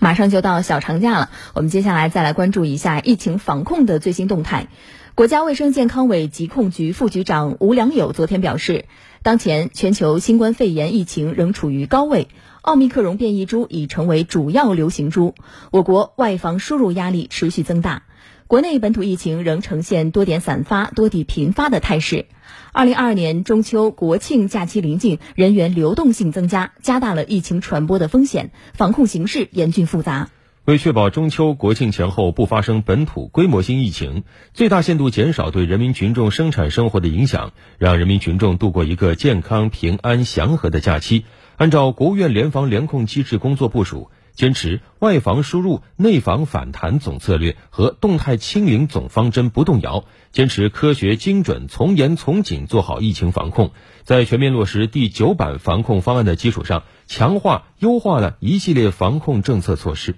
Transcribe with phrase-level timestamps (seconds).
[0.00, 4.68] 马上就到小长假了，我们接下来再来关注一下疫情防控的最新动态。
[5.14, 8.84] 国家卫生健康委疾控局副局长吴良友昨天表示，
[9.22, 12.28] 当前全球新冠肺炎疫情仍处于高位，
[12.60, 15.34] 奥密克戎变异株已成为主要流行株，
[15.70, 18.02] 我国外防输入压力持续增大。
[18.48, 22.26] 国内本土疫情仍呈现多点散发、多地频发的态势。
[22.72, 30.30] 二零二二年中秋国庆假期临近，人员流动性增加，加大了疫情传播的风险，防控形势严峻复杂。
[30.64, 34.22] 为确保中秋国庆前后不发生本土规模性疫情，
[34.54, 41.24] 最大限度减少对人民群众生产生活的影响，让人民群众度过一个健康、平安、祥和的假期，
[41.56, 44.08] 按照国务院联防联控机制工作部署。
[44.36, 53.72] 坚持外防输入、内防反弹总策略和动态清零总方针不动摇，坚持科学精准、从严从紧做好疫情防控。
[54.04, 60.14] 在全面落实第九版防控方案的基础上，强化优化了一系列防控政策措施。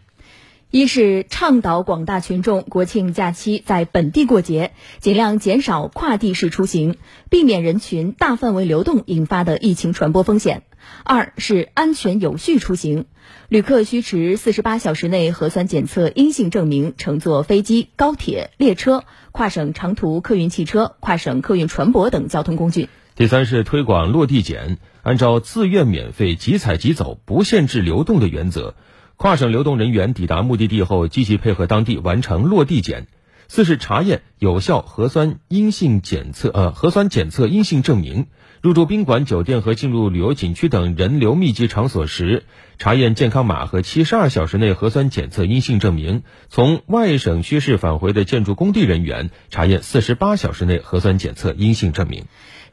[0.71, 6.97] 一是倡导广大群众国庆假期在本地过节，尽量减少跨地市出行，
[7.31, 10.59] 避免人群大范围流动引发的疫情传播风险；
[11.05, 13.07] 二是安全有序出行，
[13.48, 28.75] 旅客需持四十八小时内核酸检测阴性证明乘坐飞机、高铁、列车、跨省长途客运汽车、跨省客运船舶等交通工具；第三是推广落地检，按照自愿免费、即采即走、不限制流动的原则。
[29.17, 33.09] 跨省流动人员抵达目的地后，积极配合当地完成落地检。
[33.47, 38.27] 四是查验有效核酸阴性检测，呃，核酸检测阴性证明。
[38.61, 42.42] 入住宾馆、酒店和进入旅游景区等人流密集场所时，
[42.77, 46.25] 查验健康码和七十二小时内核酸检测阴性证明。
[46.48, 52.25] 从外省区市返回的建筑工地人员，查验四十八小时内核酸检测阴性证明。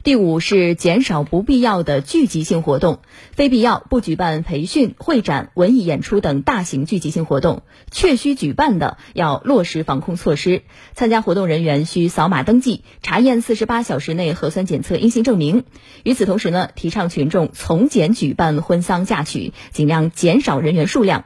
[0.02, 3.00] 第五是减少不必要的聚集性活动，
[3.32, 7.62] 非必要不举办培训、会展、文艺演出等大型聚集性活动。
[7.90, 10.55] 确需举办的，要落实防控措施。
[10.94, 15.64] 参加活动人员需扫码登记，查验四十八小时内核酸检测阴性证明。
[16.02, 21.24] 与此同时呢，提倡群众从简举办婚丧嫁娶，尽量减少人员数量。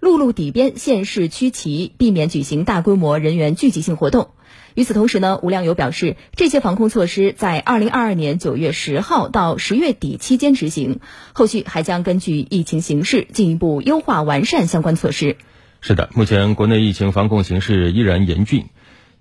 [0.00, 4.30] 陆路底边县市区旗，避免举行大规模人员聚集性活动。
[4.74, 10.98] 与此同时呢，吴良友表示，这些防控措施在二零二二年九月十号到十月底期间执行，
[11.34, 15.36] 后续还将根据疫情形势进一步优化完善相关措施。
[15.82, 18.66] 是的，目前国内疫情防控形势依然严峻，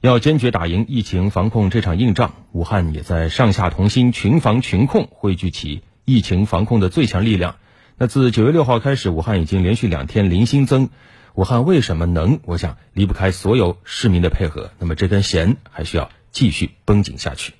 [0.02, 7.58] 要坚决打赢疫情防控这场硬仗，武汉也在上下同心、群防群控，汇聚起疫情防控的最强力量。
[8.00, 10.90] 那自九月六号开始，武汉已经连续两天零新增。
[11.36, 12.40] 武汉为什么能？
[12.46, 14.72] 我想离不开所有市民的配合。
[14.80, 17.54] 那么这根弦还需要继续绷紧下去。